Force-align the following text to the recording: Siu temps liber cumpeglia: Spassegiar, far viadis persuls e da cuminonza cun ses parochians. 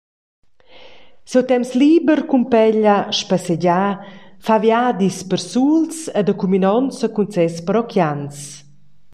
Siu 1.29 1.41
temps 1.51 1.69
liber 1.81 2.19
cumpeglia: 2.31 2.95
Spassegiar, 3.19 3.91
far 4.45 4.59
viadis 4.65 5.17
persuls 5.31 5.95
e 6.19 6.21
da 6.27 6.33
cuminonza 6.41 7.05
cun 7.15 7.27
ses 7.33 7.55
parochians. 7.67 8.35